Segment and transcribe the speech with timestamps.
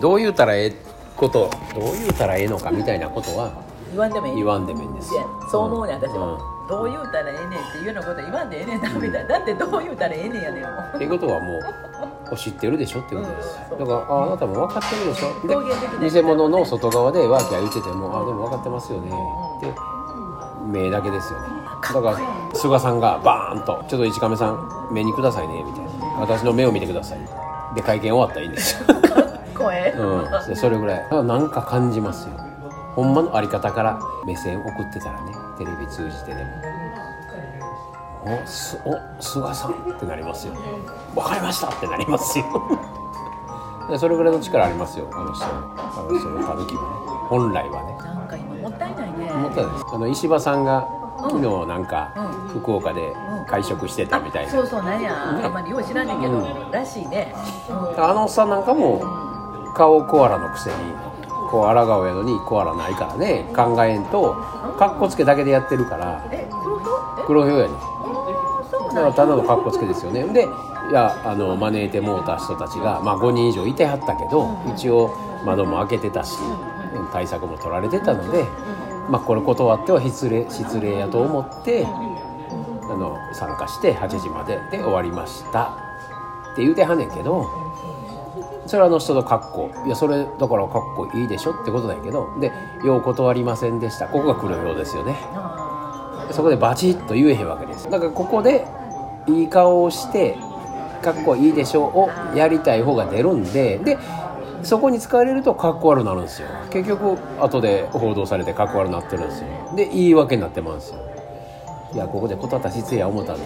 [0.00, 0.72] どう言うたらええ
[1.16, 3.50] ことどう言うたらええのかみたいなことは
[3.90, 4.36] 言わんでもいい。
[4.36, 5.10] 言わんでもいいんです。
[5.50, 6.20] そう思うねん私うん。
[6.20, 6.38] は、
[6.68, 9.24] どう言うたらええねんっていうようなこと言わんでええねんなみたいな。
[9.24, 10.96] だってどう言うたらええねんやねんもう。
[10.96, 11.58] っていうことはも
[12.32, 13.78] う知ってるでしょっていうことですうん。
[13.80, 16.00] だからああなたも分かってるでしょ。
[16.00, 19.10] で偽物の外側でワーキャー言っててもあでも分かってますよね。
[19.58, 19.74] って
[20.66, 21.46] 目だけですよね。
[21.82, 22.18] だから
[22.54, 27.18] 菅さんがバーンと「ちょっと市亀さん目にくださいね」みたいな「私の目を見てください」
[27.74, 28.86] で会見終わったらいいんですよ
[29.60, 31.24] 声、うん、でそれぐらい。
[31.24, 32.34] なんか感じますよ。
[32.96, 36.50] ほんまのあり方から目線送ってたらねテレビ通じてでも
[38.44, 40.54] 「おすお菅さん」ってなりますよ
[41.14, 42.44] 「分かりました」ってなりますよ。
[43.88, 46.88] で それぐらいの力ありますよあの人あの人の歌舞伎はね。
[47.28, 47.96] 本来はね。
[48.02, 49.30] なんか今もったいないね。
[49.32, 49.84] 思ったんです。
[49.92, 50.86] あの石破さんが
[51.18, 52.12] 昨日なんか
[52.54, 53.14] う福岡で
[53.46, 56.70] 会食してたみたいな、そうそうなんや、あんまりよう知らんねんけど、うん。
[56.70, 57.34] らしいね、
[57.68, 58.04] うん。
[58.04, 59.29] あのおっさんなんかも
[59.74, 60.76] 顔コアラのくせに
[61.50, 64.34] こう抗うやのにコアラないからね考えんと
[64.78, 66.48] かっこつけだけでやってるからえ
[67.26, 67.74] 黒ひょうやね
[68.94, 70.24] だからただのかっこつけですよね。
[70.24, 70.42] で
[70.90, 76.36] いやあの招いてもうた人たちが、まあ、5人以上いてはったけど一応窓も開けてたし
[77.12, 78.44] 対策も取られてたので、
[79.08, 81.88] まあ、これ断っては失礼失礼やと思ってあ
[82.96, 85.90] の参加して8時までで終わりました。
[86.52, 87.46] って言うてはんねんけど
[88.70, 89.70] それはあの人の格好。
[89.84, 92.28] いやそれだから格好いいでしょってことだけど。
[92.38, 92.52] で
[92.86, 95.16] 「よう断りませんでした」ここが黒ひょうですよね。
[95.34, 97.90] あそこでバチッと言えへんわけです。
[97.90, 98.64] だからここで
[99.26, 100.38] いい顔をして
[101.02, 103.78] 「かっこいいでしょ」をやりたい方が出るんで。
[103.78, 103.98] で
[104.62, 106.46] そこに使われるとかっこ悪くなるんですよ。
[106.70, 109.46] 結局後で報道されてかっこ悪くなってるんですよ。
[109.74, 111.00] で言い訳になってまうんですよ。
[111.92, 113.42] いやここで断ったら失礼や思ったんで。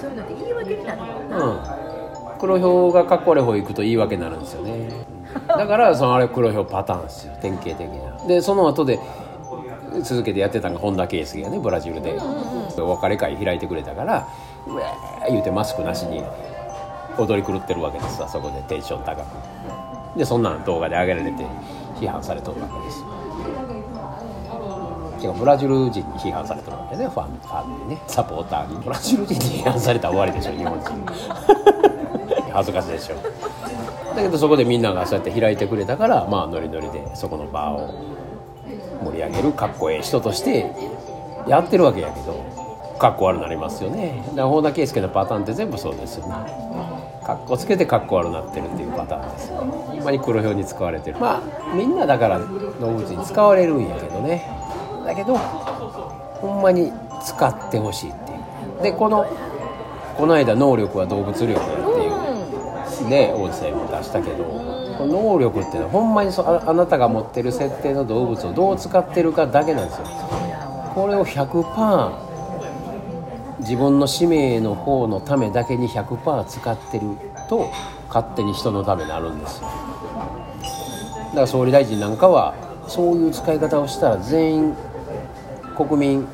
[0.00, 1.91] そういうのって言い訳になるもんな、うん
[2.42, 4.90] 黒ひょうがかっこ悪い方行くと言い訳になるんですよね。
[5.46, 7.36] だからそのあれ黒ひょうパターンですよ。
[7.40, 8.26] 典型的な。
[8.26, 8.98] でその後で
[10.02, 12.18] 続けてやってたのが本田圭佑がねブラジルで。
[12.78, 14.26] お別れ会開いてくれたから
[14.66, 16.24] 「うわー」言うてマスクなしに
[17.18, 20.18] 踊り狂ってるわけですわそこでテンション高く。
[20.18, 21.46] でそんなん動画で上げられて
[22.00, 23.00] 批判されとるわけです。
[25.24, 27.06] よ違うブラジル人に批判されてるわけね。
[27.06, 28.02] ファンファンにね。
[28.08, 28.82] サポーターに。
[28.82, 30.90] ブラジル人に批判されたら終わりでしょ日本人。
[32.52, 33.16] 恥ずかしいでしょ。
[34.14, 37.94] だけどそこでみんながそうやって開いてくれたからまあノリノリでそこの場を
[39.02, 40.70] 盛り上げるかっこええ人として
[41.48, 42.44] やってるわけやけど
[42.98, 44.22] かっこ悪なりますよね。
[44.28, 46.34] だから本田圭佑のパターンって全部そうですよね。
[47.24, 51.18] かっこつけてかっこ悪なってるっていうパターンですほんまに黒表に使われてる。
[51.18, 52.46] まあみんなだから動
[52.92, 54.44] 物に使われるんやけどね。
[55.06, 56.92] だけどほんまに
[57.24, 58.34] 使ってほしいってい
[58.80, 58.82] う。
[58.82, 59.24] でこの
[60.16, 61.58] この間能力は動物力や
[63.04, 70.04] っていうね音声も出したけどこの能力っていうのはほんまにそああなたが持ってる設定の動物をどう使ってるかだけなんですよ。
[70.94, 72.12] これを100%
[73.60, 77.06] 自分の使命の方のためだけに100%使ってる
[77.48, 77.70] と
[78.08, 79.68] 勝手に人のためになるんですよ。
[79.68, 82.54] だから総理大臣なんかは
[82.86, 84.76] そういう使い方をしたら全員
[85.76, 86.26] 国民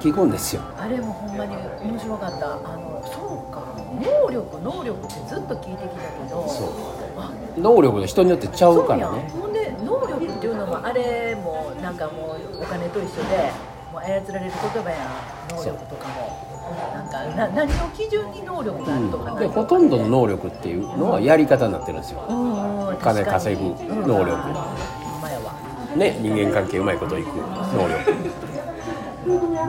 [0.00, 0.62] 聞くんですよ。
[0.84, 2.56] あれもほんまに面白かった。
[2.56, 3.64] あのそうか。
[3.96, 6.46] 能力能力ってずっと聞いてきたけど。
[6.46, 6.68] そう。
[7.16, 9.30] あ能力の人によってちゃうからね。
[9.32, 13.50] ほんで能力っていうのもあれもなんかもうお金と一緒で
[13.94, 16.54] もう操られる言葉やん能力とかも。
[16.92, 19.32] なんかな何の基準に能力があるとか。
[19.32, 22.26] うん、でほとんどの能力っていうのはやり方になってるんですよ。
[22.28, 23.62] うんうん金稼ぐ
[24.06, 24.36] 能力。
[24.36, 24.50] ほ
[25.96, 25.98] ん。
[25.98, 28.12] ね人間関係うまいこといく能力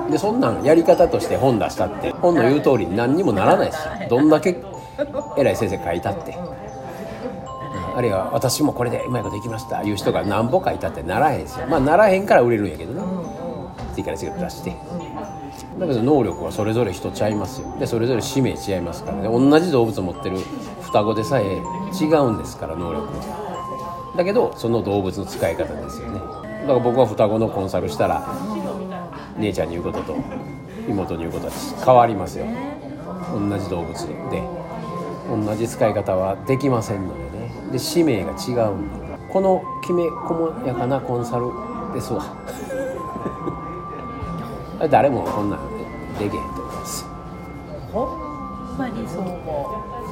[0.09, 3.77] でそんなんやり方として本出したって本の言う通りに何にもならないし
[4.09, 4.61] どんだけ
[5.38, 6.38] 偉い先生書いたって。
[7.95, 13.01] あるいは私もこれでうまいこといきましたいう人が何ぼ書いたってならへんですよまあならへんから売れるんやけどね。
[13.94, 14.75] 次から次から出して。
[15.79, 17.73] だけど能力はそれぞれ人ちゃいますよ。
[17.79, 19.29] でそれぞれ使命違いますからね。
[19.29, 20.39] 同じ動物を持ってる
[20.81, 24.13] 双子でさえ違うんですから能力は。
[24.17, 26.19] だけどその動物の使い方ですよね。
[26.19, 28.27] だから僕は双子のコンサルしたら
[29.37, 30.15] 姉ちゃんに言うことと
[30.87, 31.51] 妹に言うことは
[31.83, 32.45] 変わりますよ。
[33.33, 33.93] 同じ動物
[34.31, 34.43] で。
[35.27, 37.51] 同じ使い方はできませんのでね。
[37.71, 41.47] で使命が違うんでこのきめ細やかなコンサル
[41.93, 42.23] ですわ。
[44.89, 45.59] 誰もこんなん
[46.19, 47.05] できへんと思います。
[47.91, 49.31] ほんまにそう思
[50.03, 50.05] う。